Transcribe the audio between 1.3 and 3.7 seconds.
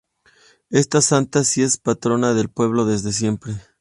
sí es la patrona del pueblo desde siempre.